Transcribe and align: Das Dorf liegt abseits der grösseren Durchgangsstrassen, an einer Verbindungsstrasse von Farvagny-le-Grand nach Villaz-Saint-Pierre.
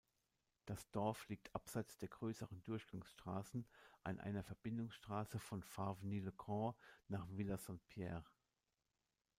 Das 0.65 0.89
Dorf 0.89 1.27
liegt 1.27 1.53
abseits 1.53 1.95
der 1.99 2.09
grösseren 2.09 2.63
Durchgangsstrassen, 2.63 3.67
an 4.01 4.19
einer 4.19 4.41
Verbindungsstrasse 4.41 5.37
von 5.37 5.61
Farvagny-le-Grand 5.61 6.75
nach 7.07 7.27
Villaz-Saint-Pierre. 7.29 8.23